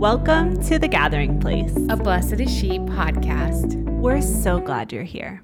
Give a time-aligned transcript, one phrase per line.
[0.00, 1.76] Welcome to the Gathering Place.
[1.90, 3.74] a Blessed is She podcast.
[3.84, 5.42] We're so glad you're here.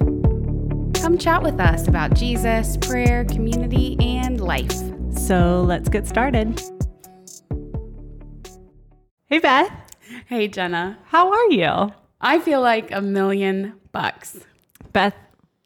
[0.95, 4.73] Come chat with us about Jesus, prayer, community, and life.
[5.15, 6.59] So let's get started.
[9.27, 9.71] Hey, Beth,
[10.25, 11.01] Hey, Jenna.
[11.05, 11.93] how are you?
[12.23, 14.39] I feel like a million bucks.
[14.91, 15.15] Beth,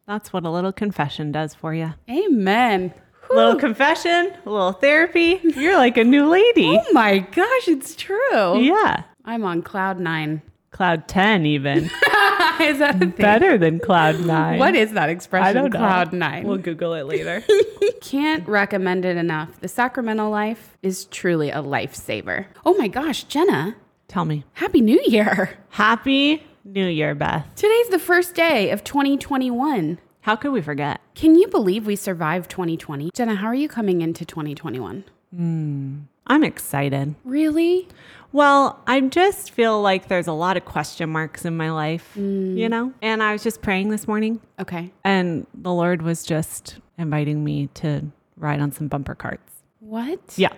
[0.09, 1.95] that's what a little confession does for you.
[2.11, 2.93] Amen.
[3.31, 5.41] A little confession, a little therapy.
[5.43, 6.67] You're like a new lady.
[6.67, 8.61] Oh my gosh, it's true.
[8.61, 9.05] Yeah.
[9.25, 10.43] I'm on cloud nine.
[10.71, 11.85] Cloud 10, even.
[11.85, 13.11] is that a thing?
[13.11, 14.59] Better than Cloud 9.
[14.59, 15.47] What is that expression?
[15.49, 15.79] I don't know.
[15.81, 16.47] Cloud nine.
[16.47, 17.43] We'll Google it later.
[18.01, 19.61] Can't recommend it enough.
[19.61, 22.47] The sacramental life is truly a lifesaver.
[22.65, 23.77] Oh my gosh, Jenna,
[24.11, 24.45] Tell me.
[24.55, 25.57] Happy New Year.
[25.69, 27.47] Happy New Year, Beth.
[27.55, 30.01] Today's the first day of 2021.
[30.23, 31.01] How could we forget?
[31.15, 33.11] Can you believe we survived 2020?
[33.15, 35.05] Jenna, how are you coming into 2021?
[35.35, 35.99] Hmm.
[36.27, 37.15] I'm excited.
[37.25, 37.89] Really?
[38.31, 42.57] Well, I just feel like there's a lot of question marks in my life, hmm.
[42.57, 42.93] you know?
[43.01, 44.93] And I was just praying this morning, Okay.
[45.05, 48.05] and the Lord was just inviting me to
[48.37, 49.43] ride on some bumper carts.
[49.81, 50.21] What?
[50.37, 50.53] Yeah.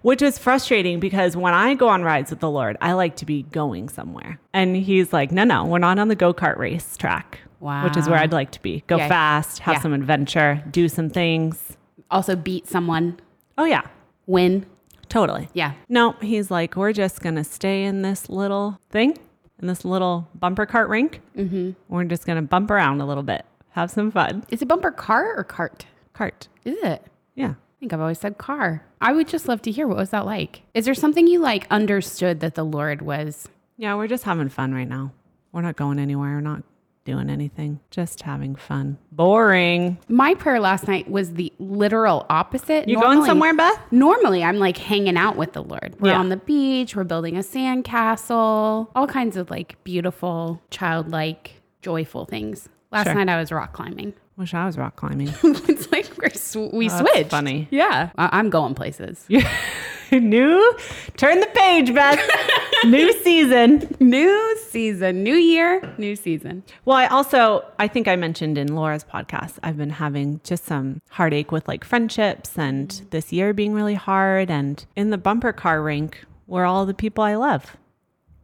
[0.00, 3.26] Which is frustrating because when I go on rides with the Lord, I like to
[3.26, 4.40] be going somewhere.
[4.54, 7.40] And He's like, no, no, we're not on the go kart race track.
[7.62, 8.82] Which is where I'd like to be.
[8.86, 9.08] Go Yeah.
[9.08, 9.80] fast, have Yeah.
[9.80, 11.76] some adventure, do some things.
[12.10, 13.18] Also beat someone,
[13.56, 13.82] Oh, yeah,
[14.26, 14.66] win.
[15.08, 15.48] totally.
[15.54, 15.72] Yeah.
[15.88, 19.16] No, he's like, we're just going to stay in this little thing,
[19.60, 21.20] in this little bumper cart rink.
[21.36, 21.70] Mm-hmm.
[21.88, 24.44] We're just going to bump around a little bit, have some fun.
[24.50, 25.86] Is it bumper car or cart?
[26.12, 26.48] Cart.
[26.64, 27.06] Is it?
[27.34, 27.50] Yeah.
[27.50, 28.84] I think I've always said car.
[29.00, 30.62] I would just love to hear what was that like?
[30.74, 33.48] Is there something you like understood that the Lord was?
[33.76, 35.12] Yeah, we're just having fun right now.
[35.52, 36.34] We're not going anywhere.
[36.34, 36.62] We're not
[37.04, 37.80] doing anything.
[37.90, 38.98] Just having fun.
[39.10, 39.98] Boring.
[40.08, 42.88] My prayer last night was the literal opposite.
[42.88, 43.78] You going somewhere, Beth?
[43.90, 45.96] Normally, I'm like hanging out with the Lord.
[46.00, 46.18] We're Yeah.
[46.18, 52.24] on the beach, we're building a sand castle, all kinds of like beautiful, childlike, joyful
[52.24, 52.68] things.
[52.92, 53.14] Last Sure.
[53.14, 54.12] night I was rock climbing.
[54.36, 55.28] Wish I was rock climbing.
[55.42, 57.30] it's like we're sw- we Oh, switched.
[57.30, 57.68] funny.
[57.70, 59.26] Yeah, I- I'm going places.
[60.12, 60.76] New.
[61.16, 62.18] Turn the page, Beth.
[62.84, 63.94] New season.
[64.00, 66.64] New season, new year, new season.
[66.84, 71.00] Well, I also, I think I mentioned in Laura's podcast, I've been having just some
[71.10, 74.50] heartache with like friendships and this year being really hard.
[74.50, 77.76] And in the bumper car rink were all the people I love.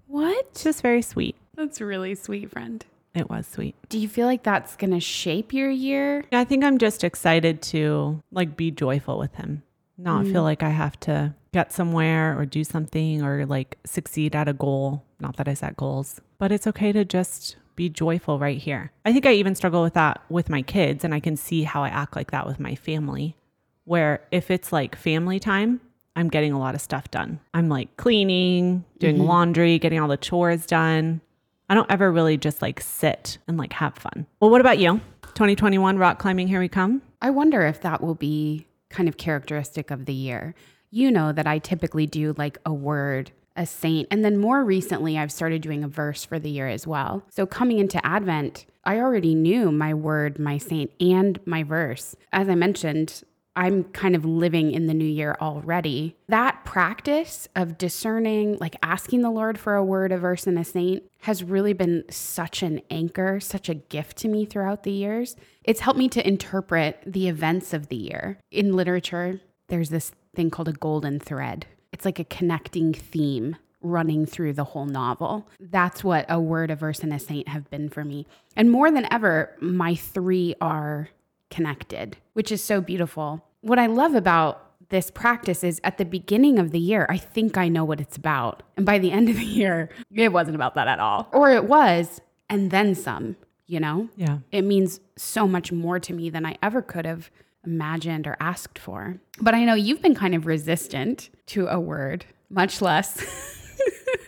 [0.06, 0.55] What?
[0.55, 1.37] Just very sweet.
[1.55, 2.84] That's really sweet, friend.
[3.15, 3.75] It was sweet.
[3.88, 6.25] Do you feel like that's gonna shape your year?
[6.31, 9.62] Yeah, I think I'm just excited to like be joyful with him,
[9.98, 10.44] not feel mm.
[10.44, 15.04] like I have to get somewhere or do something or like succeed at a goal.
[15.20, 18.92] Not that I set goals, but it's okay to just be joyful right here.
[19.04, 21.82] I think I even struggle with that with my kids, and I can see how
[21.82, 23.37] I act like that with my family.
[23.84, 25.81] Where if it's like family time,
[26.14, 27.41] I'm getting a lot of stuff done.
[27.54, 29.26] I'm like cleaning, doing mm-hmm.
[29.26, 31.20] laundry, getting all the chores done.
[31.69, 34.26] I don't ever really just like sit and like have fun.
[34.41, 35.00] Well, what about you?
[35.22, 37.03] 2021 rock climbing, here we come.
[37.20, 40.54] I wonder if that will be kind of characteristic of the year.
[40.91, 45.19] You know that I typically do like a word, a saint, and then more recently
[45.19, 47.25] I've started doing a verse for the year as well.
[47.28, 52.16] So coming into Advent, I already knew my word, my saint, and my verse.
[52.32, 53.22] As I mentioned,
[53.58, 56.14] I'm kind of living in the new year already.
[56.28, 60.64] That practice of discerning, like asking the Lord for a word, a verse, and a
[60.64, 65.34] saint has really been such an anchor, such a gift to me throughout the years.
[65.64, 68.38] It's helped me to interpret the events of the year.
[68.52, 74.25] In literature, there's this thing called a golden thread, it's like a connecting theme running
[74.25, 75.48] through the whole novel.
[75.58, 78.26] That's what a word, a verse, and a saint have been for me.
[78.54, 81.08] And more than ever, my three are
[81.50, 83.44] connected, which is so beautiful.
[83.60, 87.58] What I love about this practice is at the beginning of the year, I think
[87.58, 88.62] I know what it's about.
[88.76, 91.28] And by the end of the year, it wasn't about that at all.
[91.32, 93.36] Or it was, and then some,
[93.66, 94.08] you know?
[94.16, 94.38] Yeah.
[94.52, 97.30] It means so much more to me than I ever could have
[97.64, 99.20] imagined or asked for.
[99.41, 103.22] But I know you've been kind of resistant to a word, much less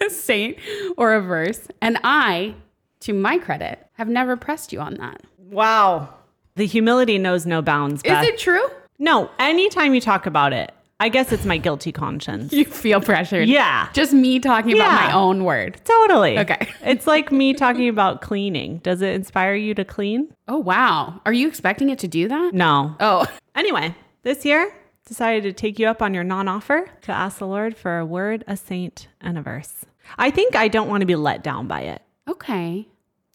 [0.00, 0.58] a saint
[0.98, 1.68] or a verse.
[1.80, 2.54] And I,
[3.00, 5.22] to my credit, have never pressed you on that.
[5.38, 6.14] Wow.
[6.56, 8.02] The humility knows no bounds.
[8.02, 8.22] Beth.
[8.22, 8.68] Is it true?
[9.00, 12.52] No, anytime you talk about it, I guess it's my guilty conscience.
[12.60, 13.48] You feel pressured.
[13.48, 13.88] Yeah.
[13.94, 15.80] Just me talking about my own word.
[15.84, 16.38] Totally.
[16.38, 16.68] Okay.
[16.84, 18.78] it's like me talking about cleaning.
[18.78, 20.32] Does it inspire you to clean?
[20.46, 21.22] Oh, wow.
[21.24, 22.52] Are you expecting it to do that?
[22.54, 22.94] No.
[23.00, 23.26] Oh,
[23.56, 24.72] Anyway, this year,
[25.06, 28.06] decided to take you up on your non offer to ask the Lord for a
[28.06, 29.84] word, a saint, and a verse.
[30.18, 32.02] I think I don't want to be let down by it.
[32.28, 32.86] okay.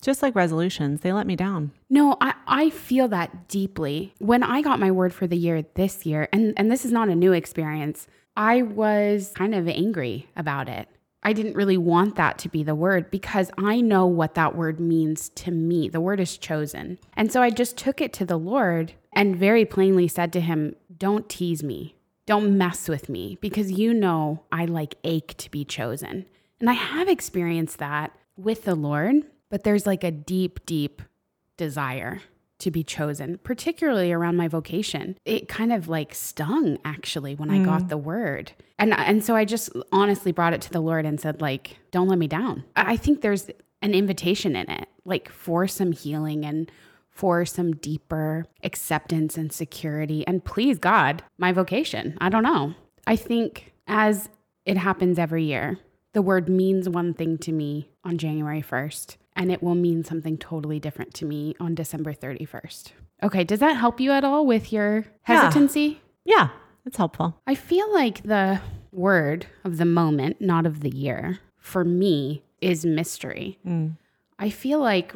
[0.06, 1.72] Just like resolutions, they let me down.
[1.90, 4.14] No, I, I feel that deeply.
[4.20, 7.10] When I got my word for the year this year, and, and this is not
[7.10, 8.06] a new experience,
[8.38, 10.88] I was kind of angry about it.
[11.24, 14.80] I didn't really want that to be the word because I know what that word
[14.80, 15.90] means to me.
[15.90, 17.00] The word is chosen.
[17.18, 20.76] And so I just took it to the Lord and very plainly said to him,
[20.96, 21.96] Don't tease me.
[22.28, 26.28] Don't mess with me because you know I like ache to be chosen.
[26.60, 31.02] And I have experienced that with the Lord, but there's like a deep, deep
[31.58, 32.22] desire
[32.60, 35.18] to be chosen, particularly around my vocation.
[35.26, 37.90] It kind of like stung actually when I got mm.
[37.90, 38.54] the word.
[38.80, 42.08] And and so I just honestly brought it to the Lord and said like, don't
[42.08, 42.64] let me down.
[42.76, 43.50] I I think there's
[43.82, 46.72] an invitation in it, like for some healing and
[47.10, 52.18] for some deeper acceptance and security and please God, my vocation.
[52.20, 52.74] I don't know.
[53.08, 54.30] I think as
[54.66, 55.78] it happens every year,
[56.14, 60.38] the word means one thing to me on January 1st, and it will mean something
[60.38, 62.92] totally different to me on December 31st.
[63.24, 66.02] Okay, does that help you at all with your hesitancy?
[66.24, 66.50] Yeah,
[66.86, 67.42] it's helpful.
[67.48, 68.62] I feel like the
[68.92, 73.60] word of the moment, not of the year, for me is mystery.
[73.66, 73.98] Mm.
[74.38, 75.14] I feel like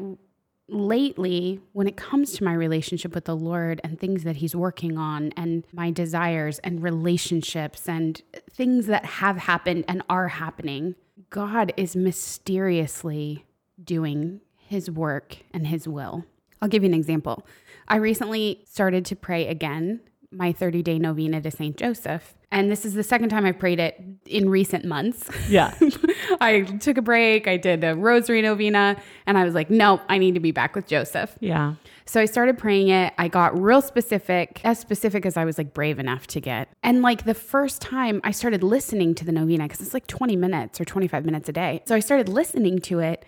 [0.67, 4.97] lately, when it comes to my relationship with the Lord and things that He's working
[4.97, 8.21] on, and my desires and relationships and
[8.51, 10.95] things that have happened and are happening,
[11.29, 13.45] God is mysteriously
[13.83, 16.25] doing His work and His will.
[16.61, 17.45] I'll give you an example.
[17.87, 21.75] I recently started to pray again my 30 day novena to St.
[21.75, 22.35] Joseph.
[22.51, 25.29] And this is the second time I've prayed it in recent months.
[25.47, 25.73] Yeah.
[26.41, 28.97] I took a break, I did a rosary novena,
[29.27, 31.35] and I was like, nope, I need to be back with Joseph.
[31.39, 31.75] Yeah.
[32.05, 33.13] So I started praying it.
[33.19, 36.69] I got real specific, as specific as I was like brave enough to get.
[36.81, 40.35] And like the first time I started listening to the novena, because it's like 20
[40.35, 41.83] minutes or 25 minutes a day.
[41.85, 43.25] So I started listening to it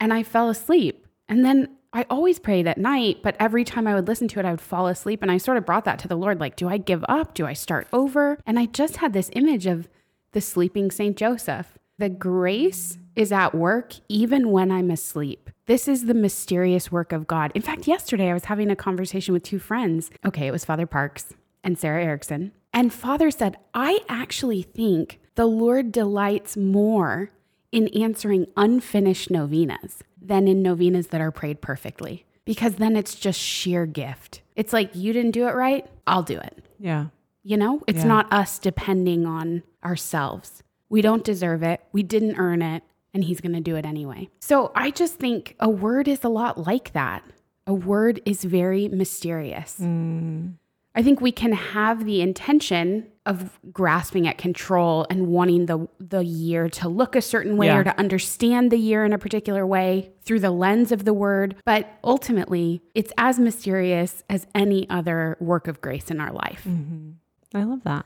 [0.00, 1.06] and I fell asleep.
[1.28, 4.44] And then I always prayed at night, but every time I would listen to it,
[4.44, 5.22] I would fall asleep.
[5.22, 7.34] And I sort of brought that to the Lord like, do I give up?
[7.34, 8.38] Do I start over?
[8.46, 9.88] And I just had this image of
[10.32, 11.16] the sleeping St.
[11.16, 11.78] Joseph.
[11.98, 15.50] The grace is at work even when I'm asleep.
[15.66, 17.52] This is the mysterious work of God.
[17.54, 20.10] In fact, yesterday I was having a conversation with two friends.
[20.24, 21.34] Okay, it was Father Parks
[21.64, 22.52] and Sarah Erickson.
[22.72, 27.30] And Father said, I actually think the Lord delights more
[27.72, 33.38] in answering unfinished novenas than in novenas that are prayed perfectly, because then it's just
[33.38, 34.42] sheer gift.
[34.56, 36.64] It's like, you didn't do it right, I'll do it.
[36.78, 37.06] Yeah.
[37.42, 38.06] You know, it's Yeah.
[38.08, 40.62] not us depending on ourselves.
[40.88, 41.80] We don't deserve it.
[41.92, 42.82] We didn't earn it,
[43.14, 44.28] and he's going to do it anyway.
[44.40, 47.22] So I just think a word is a lot like that.
[47.66, 49.76] A word is very mysterious.
[49.80, 50.54] Mm.
[50.94, 56.24] I think we can have the intention of grasping at control and wanting the the
[56.24, 57.76] year to look a certain way Yeah.
[57.78, 61.54] or to understand the year in a particular way through the lens of the word,
[61.64, 66.64] but ultimately, it's as mysterious as any other work of grace in our life.
[66.66, 67.10] Mm-hmm.
[67.56, 68.04] I love that.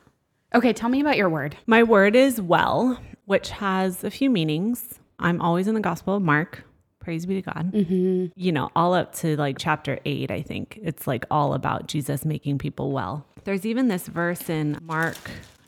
[0.54, 1.56] Okay, tell me about your word.
[1.66, 4.98] My word is well, which has a few meanings.
[5.18, 6.64] I'm always in the Gospel of Mark.
[7.02, 7.72] Praise be to God.
[7.72, 8.26] Mm-hmm.
[8.36, 12.24] You know, all up to like chapter eight, I think it's like all about Jesus
[12.24, 13.26] making people well.
[13.42, 15.16] There's even this verse in Mark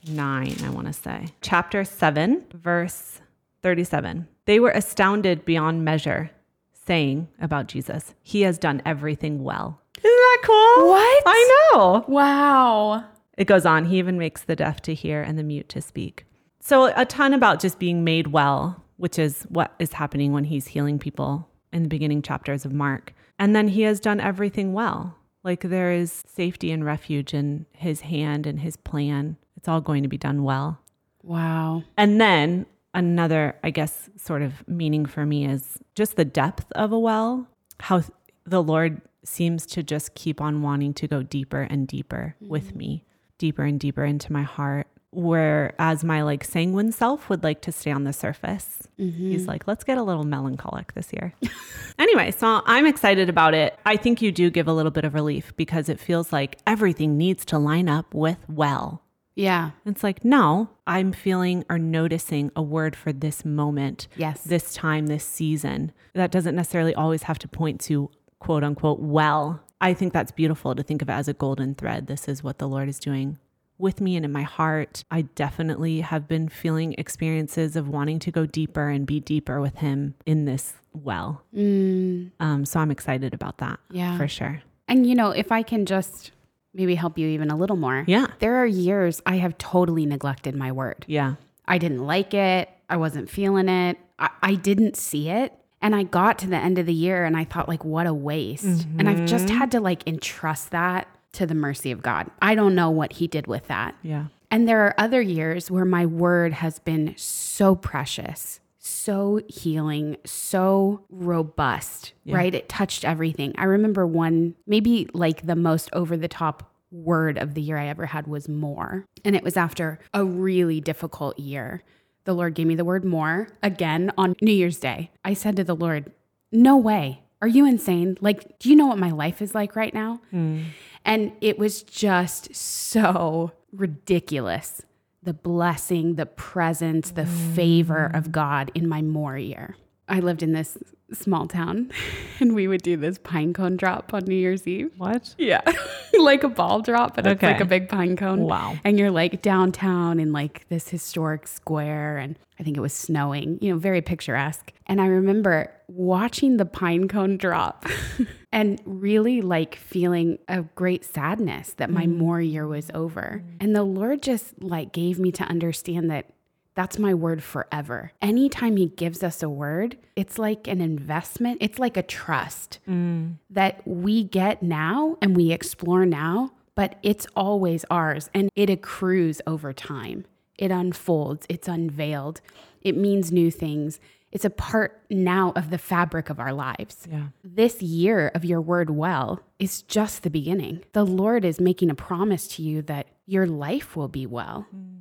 [0.08, 3.20] 9, I want to say, chapter 7, verse
[3.62, 4.28] 37.
[4.44, 6.30] They were astounded beyond measure,
[6.72, 9.80] saying about Jesus, He has done everything well.
[9.98, 10.88] Isn't that cool?
[10.88, 11.22] What?
[11.26, 12.04] I know.
[12.06, 13.04] Wow.
[13.36, 13.86] It goes on.
[13.86, 16.26] He even makes the deaf to hear and the mute to speak.
[16.60, 20.68] So, a ton about just being made well, which is what is happening when he's
[20.68, 23.12] healing people in the beginning chapters of Mark.
[23.38, 25.16] And then he has done everything well.
[25.42, 29.36] Like there is safety and refuge in his hand and his plan.
[29.56, 30.80] It's all going to be done well.
[31.22, 31.82] Wow.
[31.96, 36.92] And then another, I guess, sort of meaning for me is just the depth of
[36.92, 37.48] a well,
[37.80, 38.02] how
[38.46, 42.78] the Lord seems to just keep on wanting to go deeper and deeper with mm-hmm.
[42.78, 43.04] me,
[43.38, 44.86] deeper and deeper into my heart.
[45.14, 48.88] Whereas my like sanguine self would like to stay on the surface.
[48.98, 49.30] Mm-hmm.
[49.30, 51.32] He's like, let's get a little melancholic this year.
[51.98, 53.78] anyway, so I'm excited about it.
[53.86, 57.16] I think you do give a little bit of relief because it feels like everything
[57.16, 59.02] needs to line up with well.
[59.36, 59.72] Yeah.
[59.84, 64.42] It's like, no, I'm feeling or noticing a word for this moment, Yes.
[64.42, 65.92] this time, this season.
[66.14, 69.60] That doesn't necessarily always have to point to quote unquote well.
[69.80, 72.06] I think that's beautiful to think of it as a golden thread.
[72.06, 73.38] This is what the Lord is doing
[73.78, 75.04] with me and in my heart.
[75.10, 79.76] I definitely have been feeling experiences of wanting to go deeper and be deeper with
[79.76, 81.42] Him in this well.
[81.54, 84.16] Mm, Um, so I'm excited about that yeah.
[84.16, 84.62] for sure.
[84.86, 86.30] And you know, if I can just
[86.74, 88.04] maybe help you even a little more.
[88.06, 88.26] Yeah.
[88.40, 91.04] There are years I have totally neglected my word.
[91.06, 91.34] Yeah.
[91.66, 92.68] I didn't like it.
[92.90, 93.96] I wasn't feeling it.
[94.18, 95.52] I, I didn't see it.
[95.80, 98.14] And I got to the end of the year and I thought, like, what a
[98.14, 98.64] waste.
[98.98, 102.30] And I've just had to like entrust that to the mercy of God.
[102.40, 103.94] I don't know what he did with that.
[104.02, 104.26] Yeah.
[104.50, 111.00] And there are other years where my word has been so precious, so healing, so
[111.10, 112.36] robust, Yeah.
[112.36, 112.54] right?
[112.54, 113.52] It touched everything.
[113.58, 117.88] I remember one, maybe like the most over the top word of the year I
[117.88, 119.04] ever had was more.
[119.24, 121.82] And it was after a really difficult year.
[122.24, 125.10] The Lord gave me the word more again on New Year's Day.
[125.24, 126.12] I said to the Lord,
[126.52, 127.20] No way.
[127.42, 128.16] Are you insane?
[128.20, 130.20] Like, do you know what my life is like right now?
[130.30, 130.62] Hmm.
[131.04, 134.82] And it was just so ridiculous.
[135.22, 139.76] The blessing, the presence, the favor of God in my more year.
[140.08, 140.76] I lived in this
[141.12, 141.90] small town
[142.40, 144.92] and we would do this pine cone drop on New Year's Eve.
[144.96, 145.34] What?
[145.38, 145.60] Yeah.
[146.18, 148.42] like a ball drop, but it's like a big pine cone.
[148.42, 148.76] Wow.
[148.84, 152.18] And you're like downtown in like this historic square.
[152.18, 154.72] And I think it was snowing, you know, very picturesque.
[154.86, 157.86] And I remember watching the pine cone drop
[158.52, 162.16] and really like feeling a great sadness that my mm.
[162.16, 163.42] more year was over.
[163.60, 166.26] And the Lord just like gave me to understand that
[166.74, 168.12] that's my word forever.
[168.20, 173.34] Anytime he gives us a word, it's like an investment, it's like a trust mm.
[173.50, 179.40] that we get now and we explore now, but it's always ours and it accrues
[179.46, 180.24] over time.
[180.58, 182.40] It unfolds, it's unveiled,
[182.82, 184.00] it means new things.
[184.30, 187.06] It's a part now of the fabric of our lives.
[187.08, 187.28] Yeah.
[187.44, 190.82] This year of your word well is just the beginning.
[190.92, 194.66] The Lord is making a promise to you that your life will be well.
[194.74, 194.93] Mm.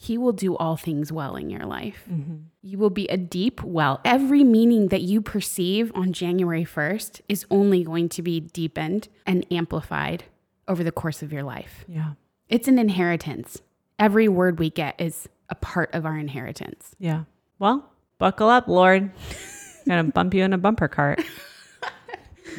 [0.00, 2.04] He will do all things well in your life.
[2.08, 2.36] Mm-hmm.
[2.62, 4.00] You will be a deep well.
[4.04, 9.44] Every meaning that you perceive on January 1st is only going to be deepened and
[9.50, 10.22] amplified
[10.68, 11.84] over the course of your life.
[11.88, 12.12] Yeah.
[12.48, 13.60] It's an inheritance.
[13.98, 16.94] Every word we get is a part of our inheritance.
[17.00, 17.24] Yeah.
[17.58, 19.10] Well, buckle up, Lord.
[19.88, 21.20] Gonna bump you in a bumper cart.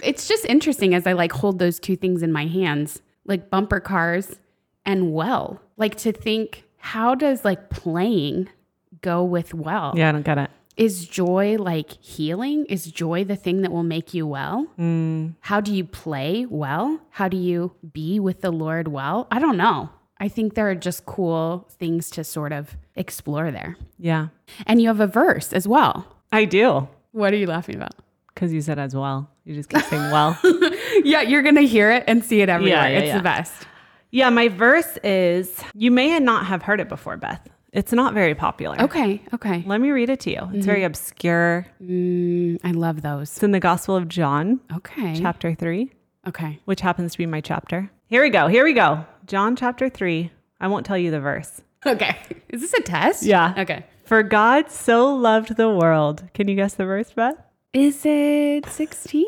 [0.04, 3.80] It's just interesting as I like hold those two things in my hands, like bumper
[3.80, 4.40] cars
[4.86, 5.62] and well.
[5.78, 8.50] Like to think, how does like playing
[9.02, 9.94] go with well?
[9.96, 10.50] Yeah, I don't get it.
[10.78, 12.66] Is joy like healing?
[12.68, 14.66] Is joy the thing that will make you well?
[14.80, 15.36] Mm.
[15.42, 17.02] How do you play well?
[17.10, 19.28] How do you be with the Lord well?
[19.30, 19.90] I don't know.
[20.22, 23.78] I think there are just cool things to sort of explore there.
[23.98, 24.28] Yeah.
[24.66, 26.16] And you have a verse as well.
[26.32, 26.88] I do.
[27.12, 27.96] What are you laughing about?
[28.34, 29.30] Because you said as well.
[29.44, 30.40] You just keep saying well.
[31.04, 32.84] yeah, you're going to hear it and see it everywhere.
[32.84, 33.18] Yeah, yeah, it's yeah.
[33.18, 33.68] the best.
[34.12, 37.48] Yeah, my verse is you may not have heard it before, Beth.
[37.72, 38.82] It's not very popular.
[38.82, 39.64] Okay, okay.
[39.68, 40.50] Let me read it to you.
[40.54, 41.68] It's very obscure.
[41.84, 43.30] Mm, I love those.
[43.36, 45.16] It's in the Gospel of John, Okay.
[45.20, 45.92] chapter 3,
[46.28, 46.60] Okay.
[46.66, 47.92] which happens to be my chapter.
[48.08, 48.48] Here we go.
[48.48, 49.06] Here we go.
[49.28, 50.32] John chapter 3.
[50.60, 51.62] I won't tell you the verse.
[51.86, 52.16] Okay.
[52.50, 53.22] Is this a test?
[53.24, 53.54] Yeah.
[53.56, 53.86] Okay.
[54.04, 56.24] For God so loved the world.
[56.34, 57.36] Can you guess the verse, Beth?
[57.74, 59.26] Is it 16?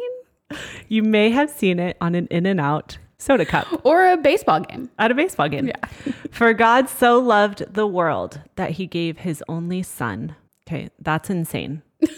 [0.89, 4.89] You may have seen it on an In-N-Out soda cup Or a baseball game?
[4.99, 5.67] at a baseball game.
[5.67, 5.85] Yeah.
[6.31, 10.35] For God so loved the world that he gave his only son.
[10.67, 11.81] Okay, that's insane.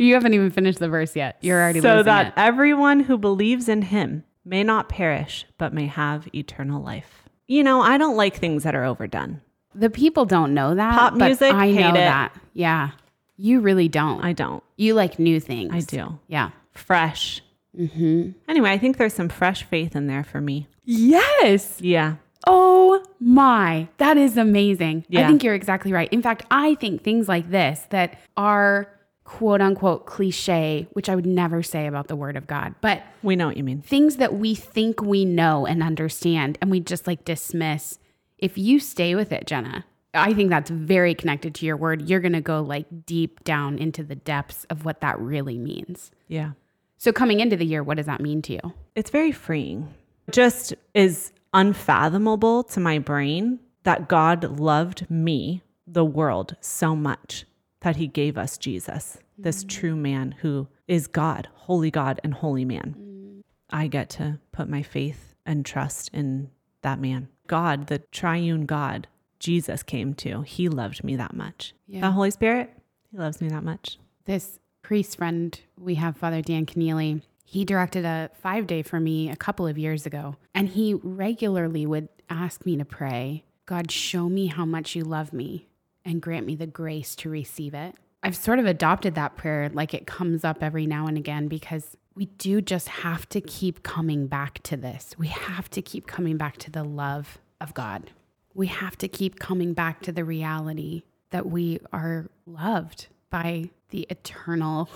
[0.00, 1.36] You haven't even finished the verse yet.
[1.42, 2.32] You're already so that it.
[2.36, 7.22] everyone who believes in him may not perish, but may have eternal life.
[7.46, 9.40] You know, I don't like things that are overdone.
[9.76, 10.92] The people don't know that.
[10.92, 11.94] Pop but music, I hate know it.
[11.94, 12.32] that.
[12.52, 12.90] Yeah.
[13.36, 14.24] You really don't.
[14.24, 14.62] I don't.
[14.76, 15.72] you like new things.
[15.72, 16.18] I do.
[16.26, 16.50] Yeah.
[16.72, 17.40] Fresh.
[17.76, 18.30] Mm-hmm.
[18.48, 20.68] Anyway, I think there's some fresh faith in there for me.
[20.84, 21.80] Yes.
[21.80, 22.16] Yeah.
[22.46, 25.04] Oh my, that is amazing.
[25.14, 26.10] I think you're exactly right.
[26.12, 28.90] In fact, I think things like this that are
[29.24, 33.36] quote unquote cliche, which I would never say about the word of God, but We
[33.36, 33.82] know what you mean.
[33.82, 37.98] things that we think we know and understand and we just like dismiss.
[38.38, 39.84] If you stay with it, Jenna,
[40.14, 42.08] I think that's very connected to your word.
[42.08, 46.10] You're going to go like deep down into the depths of what that really means.
[46.28, 46.52] Yeah.
[46.98, 48.60] So, coming into the year, what does that mean to you?
[48.96, 49.94] It's very freeing.
[50.26, 57.46] It just is unfathomable to my brain that God loved me, the world, so much
[57.80, 59.68] that he gave us Jesus, this mm.
[59.68, 62.96] true man who is God, holy God, and holy man.
[62.98, 63.42] Mm.
[63.70, 66.50] I get to put my faith and trust in
[66.82, 67.28] that man.
[67.46, 69.06] God, the triune God,
[69.38, 70.42] Jesus came to.
[70.42, 71.74] He loved me that much.
[71.86, 72.00] Yeah.
[72.00, 72.70] The Holy Spirit,
[73.10, 73.98] he loves me that much.
[74.24, 79.28] this priest friend we have, Father Dan Keneally, he directed a five day for me
[79.28, 80.36] a couple of years ago.
[80.54, 85.34] And he regularly would ask me to pray, God, show me how much you love
[85.34, 85.68] me
[86.06, 87.96] and grant me the grace to receive it.
[88.22, 91.94] I've sort of adopted that prayer like it comes up every now and again because
[92.14, 95.14] we do just have to keep coming back to this.
[95.18, 98.10] We have to keep coming back to the love of God.
[98.54, 104.06] We have to keep coming back to the reality that we are loved by the
[104.10, 104.88] eternal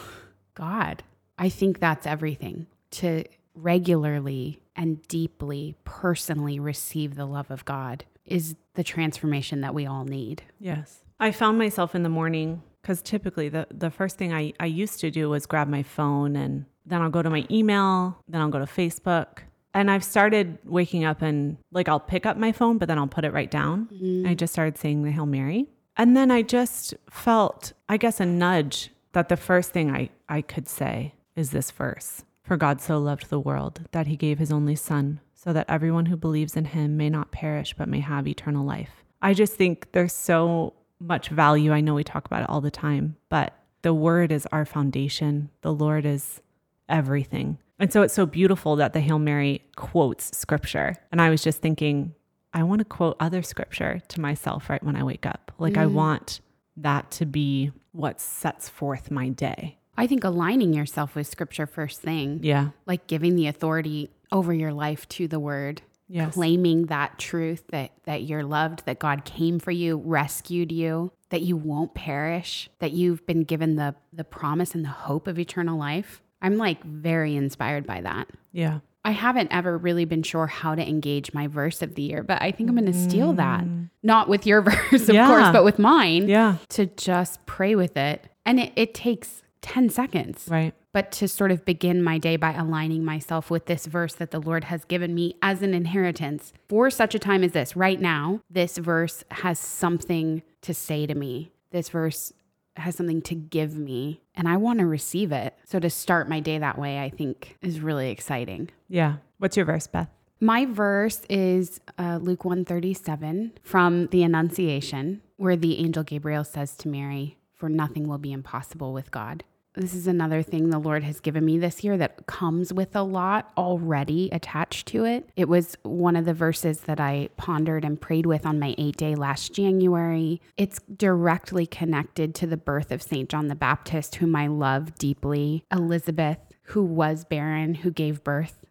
[0.54, 1.02] God.
[1.38, 8.54] I think that's everything to regularly and deeply personally receive the love of God is
[8.75, 10.42] the transformation that we all need.
[10.58, 11.00] Yes.
[11.20, 15.00] I found myself in the morning because typically the, the first thing I, I used
[15.00, 18.49] to do was grab my phone and then I'll go to my email, then I'll
[18.49, 19.38] go to Facebook.
[19.75, 23.06] And I've started waking up and like I'll pick up my phone, but then I'll
[23.06, 23.88] put it right down.
[23.92, 24.26] Mm-hmm.
[24.26, 25.68] I just started saying the Hail Mary.
[25.96, 30.42] And then I just felt, I guess, a nudge that the first thing I, I
[30.42, 34.52] could say is this verse For God so loved the world that he gave his
[34.52, 38.26] only Son, so that everyone who believes in him may not perish but may have
[38.26, 39.04] eternal life.
[39.20, 41.72] I just think there's so much value.
[41.72, 45.50] I know we talk about it all the time, but the word is our foundation.
[45.62, 46.40] The Lord is
[46.88, 47.58] everything.
[47.78, 50.94] And so it's so beautiful that the Hail Mary quotes scripture.
[51.11, 52.14] And I was just thinking,
[52.54, 55.52] I want to quote other scripture to myself right when I wake up.
[55.59, 55.92] Like, I mm.
[55.92, 56.40] want
[56.76, 59.78] that to be what sets forth my day.
[59.97, 62.71] I think aligning yourself with scripture first thing, Yeah.
[62.87, 66.35] like giving the authority over your life to the word, Yes.
[66.35, 71.42] claiming that truth that that you're loved, that God came for you, rescued you, that
[71.42, 75.78] you won't perish, that you've been given the the promise and the hope of eternal
[75.78, 76.23] life.
[76.40, 78.28] I'm like very inspired by that.
[78.50, 78.80] Yeah.
[79.04, 82.40] I haven't ever really been sure how to engage my verse of the year, but
[82.40, 83.64] I think I'm going to steal that.
[83.64, 83.90] Mm.
[84.02, 85.26] Not with your verse, of Yeah.
[85.26, 86.56] course, but with mine Yeah.
[86.71, 88.28] to just pray with it.
[88.47, 90.73] And it, it takes 10 seconds Right.
[90.92, 94.40] but to sort of begin my day by aligning myself with this verse that the
[94.40, 97.75] Lord has given me as an inheritance for such a time as this.
[97.76, 101.50] Right now, this verse has something to say to me.
[101.71, 102.32] This verse
[102.76, 105.54] has something to give me, and I want to receive it.
[105.66, 108.71] So to start my day that way, I think is really exciting.
[108.92, 109.16] Yeah.
[109.38, 110.11] What's your verse, Beth?
[110.38, 116.88] My verse is uh, Luke 137 from the Annunciation, where the angel Gabriel says to
[116.88, 119.44] Mary, For nothing will be impossible with God.
[119.75, 123.02] This is another thing the Lord has given me this year that comes with a
[123.02, 125.30] lot already attached to it.
[125.37, 128.99] It was one of the verses that I pondered and prayed with on my eight
[128.99, 130.42] day last January.
[130.58, 133.30] It's directly connected to the birth of St.
[133.30, 138.61] John the Baptist, whom I love deeply, Elizabeth, who was barren, who gave birth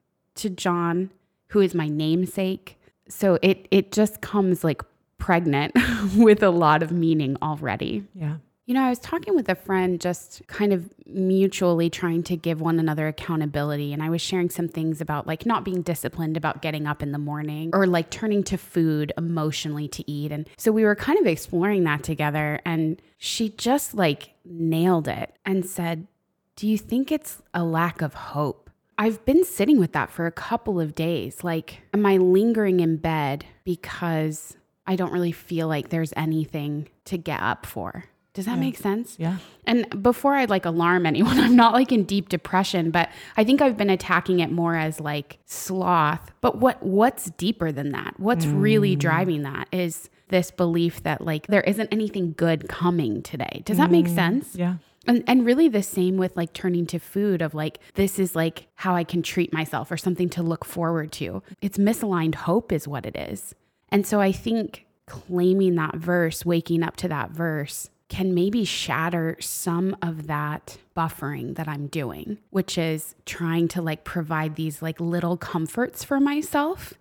[0.42, 1.12] to John,
[1.48, 2.80] who is my namesake.
[3.08, 4.82] So it it just comes like
[5.18, 5.76] pregnant
[6.16, 8.04] with a lot of meaning already.
[8.16, 8.38] Yeah.
[8.66, 12.62] You know, I was talking with a friend just kind of mutually trying to give
[12.62, 13.92] one another accountability.
[13.92, 17.12] And I was sharing some things about like not being disciplined about getting up in
[17.12, 20.32] the morning or like turning to food emotionally to eat.
[20.32, 22.62] And so we were kind of exploring that together.
[22.64, 26.08] And she just like nailed it and said,
[26.56, 28.61] Do you think it's a lack of hope?
[29.02, 31.44] I've been sitting with that for a couple of days.
[31.44, 37.18] Like, am I lingering in bed because I don't really feel like there's anything to
[37.18, 38.06] get up for?
[38.36, 39.16] Does that make sense?
[39.18, 39.38] Yeah.
[39.66, 43.60] And before I like alarm anyone, I'm not like in deep depression, but I think
[43.60, 46.32] I've been attacking it more as like sloth.
[46.40, 48.20] But what what's deeper than that?
[48.20, 49.00] What's really mm.
[49.00, 53.64] driving that is this belief that like there isn't anything good coming today.
[53.66, 54.14] Does that make mm.
[54.14, 54.56] sense?
[54.56, 54.76] Yeah.
[55.08, 58.68] And, and really the same with like turning to food of like this is like
[58.76, 61.42] how I can treat myself or something to look forward to.
[61.62, 63.56] It's misaligned hope is what it is.
[63.90, 69.38] And so I think claiming that verse, waking up to that verse can maybe shatter
[69.40, 75.00] some of that buffering that I'm doing, which is trying to like provide these like
[75.00, 76.94] little comforts for myself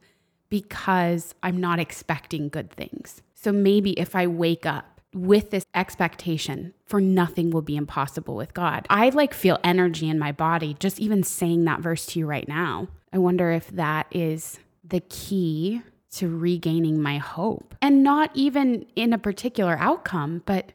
[0.49, 3.23] because I'm not expecting good things.
[3.35, 8.55] So maybe if I wake up with this expectation for nothing will be impossible with
[8.55, 12.27] God, I like feel energy in my body just even saying that verse to you
[12.27, 12.89] right now.
[13.13, 19.13] I wonder if that is the key to regaining my hope and not even in
[19.13, 20.73] a particular outcome, but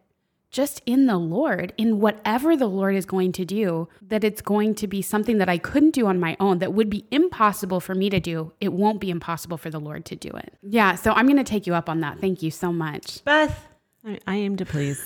[0.55, 4.73] just in the Lord, in whatever the Lord is going to do, that it's going
[4.75, 7.93] to be something that I couldn't do on my own, that would be impossible for
[7.93, 8.53] me to do.
[8.61, 10.53] It won't be impossible for the Lord to do it.
[10.61, 12.19] Yeah, so I'm going to take you up on that.
[12.19, 13.21] Thank you so much.
[13.25, 13.67] Beth,
[14.05, 15.05] I, I aim to please.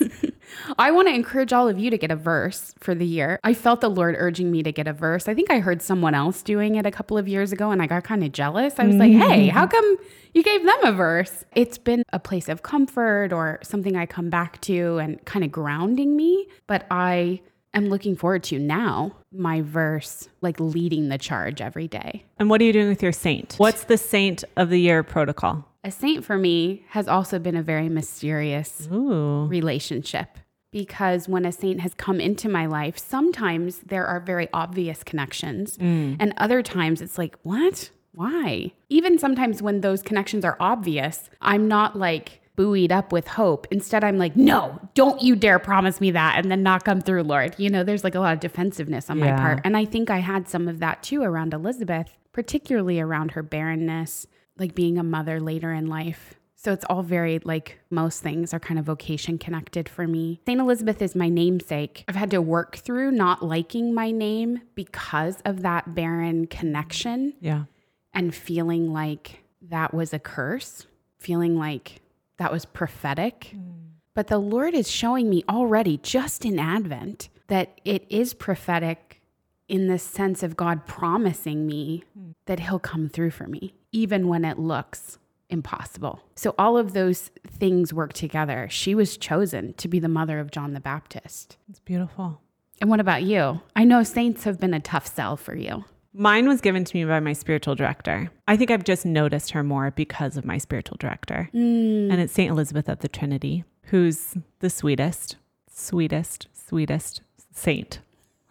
[0.78, 3.40] I want to encourage all of you to get a verse for the year.
[3.42, 5.28] I felt the Lord urging me to get a verse.
[5.28, 7.86] I think I heard someone else doing it a couple of years ago and I
[7.86, 8.74] got kind of jealous.
[8.78, 9.30] I was like, mm-hmm.
[9.30, 9.96] hey, how come
[10.34, 11.44] you gave them a verse?
[11.54, 15.52] It's been a place of comfort or something I come back to and kind of
[15.52, 16.48] grounding me.
[16.66, 17.40] But I
[17.72, 22.24] am looking forward to now my verse, like leading the charge every day.
[22.38, 23.54] and what are you doing with your saint?
[23.56, 25.69] What's the saint of the year protocol?
[25.82, 29.46] A saint for me has also been a very mysterious Ooh.
[29.46, 30.38] relationship
[30.70, 35.78] because when a saint has come into my life, sometimes there are very obvious connections,
[35.78, 36.16] mm.
[36.20, 37.90] and other times it's like, what?
[38.12, 38.72] Why?
[38.88, 43.66] Even sometimes when those connections are obvious, I'm not like buoyed up with hope.
[43.70, 47.22] Instead, I'm like, no, don't you dare promise me that and then not come through,
[47.22, 47.54] Lord.
[47.58, 49.60] You know, there's like a lot of defensiveness on my part.
[49.64, 54.26] And I think I had some of that too around Elizabeth, particularly around her barrenness,
[54.60, 56.34] like being a mother later in life.
[56.54, 60.40] So it's all very like most things are kind of vocation connected for me.
[60.46, 60.60] St.
[60.60, 62.04] Elizabeth is my namesake.
[62.06, 67.64] I've had to work through not liking my name because of that barren connection Yeah.
[68.12, 70.86] and feeling like that was a curse,
[71.18, 72.02] feeling like
[72.36, 73.52] that was prophetic.
[73.54, 73.80] Mm.
[74.14, 79.22] But the Lord is showing me already, just in Advent, that it is prophetic
[79.68, 82.34] in the sense of God promising me mm.
[82.46, 86.20] that He'll come through for me, even when it looks impossible.
[86.36, 88.68] So all of those things work together.
[88.70, 91.56] She was chosen to be the mother of John the Baptist.
[91.68, 92.40] It's beautiful.
[92.80, 93.60] And what about you?
[93.76, 95.84] I know saints have been a tough sell for you.
[96.12, 98.30] Mine was given to me by my spiritual director.
[98.48, 101.48] I think I've just noticed her more because of my spiritual director.
[101.54, 102.10] Mm.
[102.10, 102.50] And it's St.
[102.50, 105.36] Elizabeth of the Trinity, who's the sweetest,
[105.70, 107.20] sweetest, sweetest
[107.52, 108.00] saint.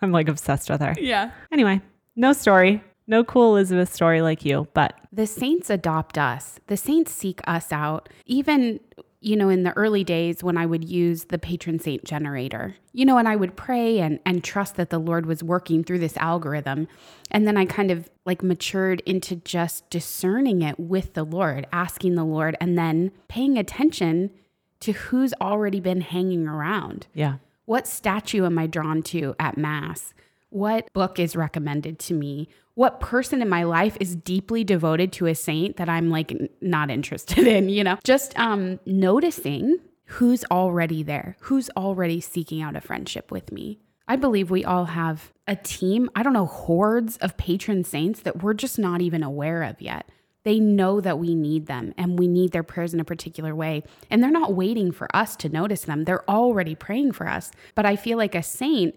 [0.01, 0.95] I'm like obsessed with her.
[0.97, 1.31] Yeah.
[1.51, 1.81] Anyway,
[2.15, 6.59] no story, no cool Elizabeth story like you, but The saints adopt us.
[6.67, 8.07] The saints seek us out.
[8.25, 8.79] Even,
[9.19, 13.05] you know, in the early days when I would use the patron saint generator, you
[13.05, 16.15] know, and I would pray and, and trust that the Lord was working through this
[16.17, 16.87] algorithm.
[17.31, 22.13] And then I kind of like matured into just discerning it with the Lord, asking
[22.15, 24.29] the Lord, and then paying attention
[24.81, 27.07] to who's already been hanging around.
[27.13, 27.35] yeah.
[27.65, 30.15] What statue am I drawn to at Mass?
[30.49, 32.49] What book is recommended to me?
[32.73, 36.49] What person in my life is deeply devoted to a saint that I'm like n-
[36.61, 37.97] not interested in, you know?
[38.03, 43.79] Just um, noticing who's already there, who's already seeking out a friendship with me.
[44.07, 48.41] I believe we all have a team, I don't know, hordes of patron saints that
[48.41, 50.09] we're just not even aware of yet.
[50.45, 53.83] They know that we need them and we need their prayers in a particular way.
[54.09, 57.51] And they're not waiting for us to notice them, they're already praying for us.
[57.75, 58.95] But I feel like a saint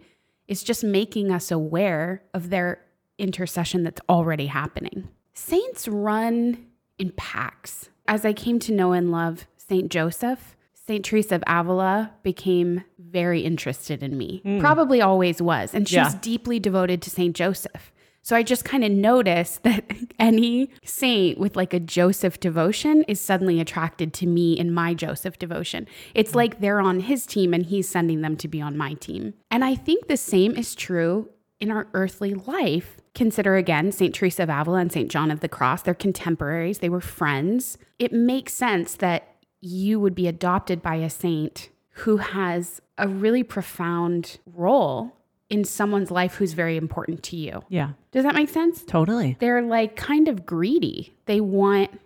[0.49, 2.85] is just making us aware of their
[3.19, 5.09] intercession that's already happening.
[5.35, 6.67] Saints run
[6.99, 7.89] in packs.
[8.07, 13.43] As I came to know and love Saint Joseph, Saint Teresa of Avila became very
[13.43, 14.41] interested in me.
[14.43, 14.59] Hmm.
[14.59, 15.73] Probably always was.
[15.75, 16.21] And she was Yeah.
[16.21, 17.92] deeply devoted to Saint Joseph.
[18.23, 19.85] So I just kind of noticed that
[20.19, 25.39] any saint with like a Joseph devotion is suddenly attracted to me in my Joseph
[25.39, 25.89] devotion.
[26.15, 29.35] It's like they're on his team and he's sending them to be on my team.
[29.51, 32.99] And I think the same is true in our earthly life.
[33.15, 34.15] Consider again St.
[34.15, 35.11] Teresa of Avila and St.
[35.11, 35.83] John of the Cross.
[35.83, 37.77] They're contemporaries, they were friends.
[37.99, 43.43] It makes sense that you would be adopted by a saint who has a really
[43.43, 45.13] profound role
[45.53, 47.63] in someone's life who's very important to you.
[47.69, 47.91] Yeah.
[48.11, 48.83] Does that make sense?
[48.85, 49.37] Totally.
[49.39, 51.15] They're like kind of greedy.
[51.27, 52.01] They want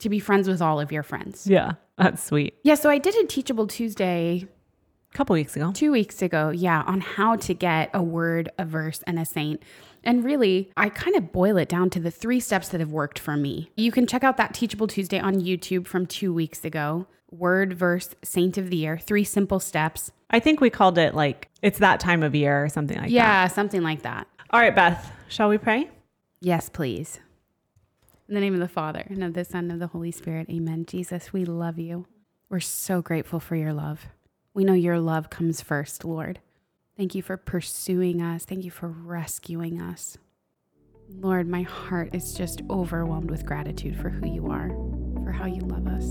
[0.00, 1.46] to be friends with all of your friends.
[1.46, 1.72] Yeah.
[1.96, 2.54] That's sweet.
[2.62, 4.46] Yeah, so I did a Teachable Tuesday
[5.12, 5.72] A couple weeks ago.
[5.74, 9.62] two weeks ago, yeah, on how to get a word, a verse, and a saint.
[10.04, 13.18] And really, I kind of boil it down to the three steps that have worked
[13.18, 13.70] for me.
[13.76, 17.06] You can check out that Teachable Tuesday on YouTube from two weeks ago.
[17.32, 20.12] Word, verse, saint of the year, three simple steps.
[20.30, 23.12] I think we called it like it's that time of year or something like that.
[23.12, 24.28] Yeah, something like that.
[24.50, 25.88] All right, Beth, shall we pray?
[26.40, 27.20] Yes, please.
[28.28, 30.48] In the name of the Father, and of the Son, and of the Holy Spirit.
[30.50, 30.84] Amen.
[30.86, 32.06] Jesus, we love you.
[32.48, 34.06] We're so grateful for your love.
[34.54, 36.40] We know your love comes first, Lord.
[36.96, 38.44] Thank you for pursuing us.
[38.44, 40.18] Thank you for rescuing us.
[41.20, 44.68] Lord, my heart is just overwhelmed with gratitude for who you are,
[45.22, 46.10] for how you love us.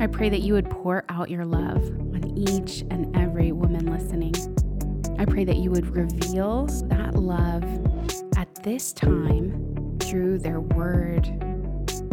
[0.00, 4.34] I pray that you would pour out your love on each and every woman listening.
[5.18, 7.64] I pray that you would reveal that love
[8.36, 11.24] at this time through their word,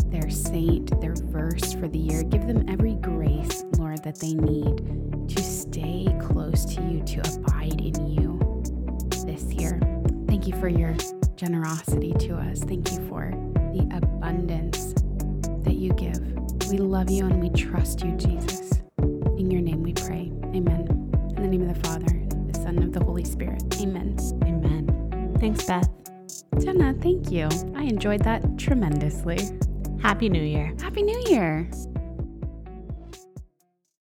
[0.07, 2.23] their saint, their verse for the year.
[2.23, 7.81] Give them every grace, Lord, that they need to stay close to you, to abide
[7.81, 8.63] in you
[9.25, 9.79] this year.
[10.27, 10.95] Thank you for your
[11.37, 12.59] generosity to us.
[12.59, 13.31] Thank you for
[13.73, 14.93] the abundance
[15.63, 16.19] that you give.
[16.69, 18.81] We love you and we trust you, Jesus.
[19.37, 20.31] In your name we pray.
[20.55, 20.87] Amen.
[21.37, 23.63] In the name of the Father, and the Son, of the Holy Spirit.
[23.79, 24.17] Amen.
[24.43, 25.35] Amen.
[25.39, 25.87] Thanks, Beth.
[26.59, 27.47] Jenna, thank you.
[27.75, 29.51] I enjoyed that tremendously.
[30.01, 30.73] Happy New Year.
[30.81, 31.69] Happy New Year.